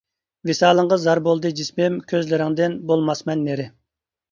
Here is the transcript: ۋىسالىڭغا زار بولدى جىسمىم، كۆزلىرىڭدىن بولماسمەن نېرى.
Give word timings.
ۋىسالىڭغا 0.49 0.97
زار 1.03 1.21
بولدى 1.27 1.51
جىسمىم، 1.61 2.01
كۆزلىرىڭدىن 2.15 2.81
بولماسمەن 2.91 3.47
نېرى. 3.51 3.71